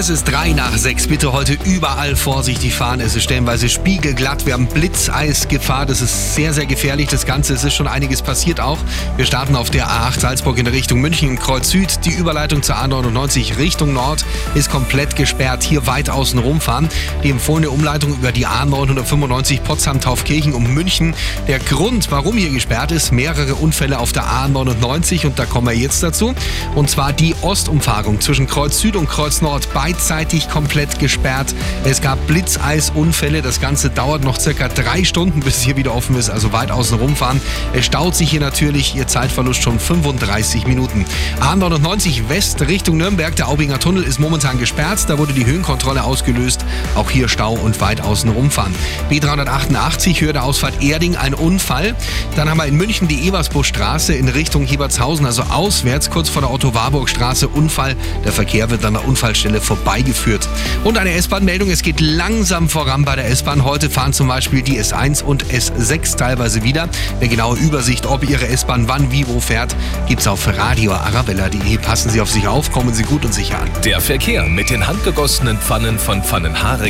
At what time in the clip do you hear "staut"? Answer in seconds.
37.86-38.14